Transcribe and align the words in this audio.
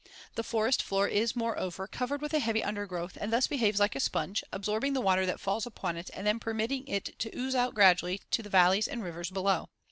The 0.33 0.41
forest 0.43 0.81
floor 0.81 1.07
is, 1.07 1.35
moreover, 1.35 1.85
covered 1.85 2.23
with 2.23 2.33
a 2.33 2.39
heavy 2.39 2.63
undergrowth 2.63 3.19
and 3.21 3.31
thus 3.31 3.45
behaves 3.45 3.79
like 3.79 3.95
a 3.95 3.99
sponge, 3.99 4.43
absorbing 4.51 4.93
the 4.93 4.99
water 4.99 5.27
that 5.27 5.39
falls 5.39 5.67
upon 5.67 5.95
it 5.95 6.09
and 6.15 6.25
then 6.25 6.39
permitting 6.39 6.87
it 6.87 7.13
to 7.19 7.37
ooze 7.37 7.53
out 7.53 7.75
gradually 7.75 8.19
to 8.31 8.41
the 8.41 8.49
valleys 8.49 8.87
and 8.87 9.03
rivers 9.03 9.29
below. 9.29 9.69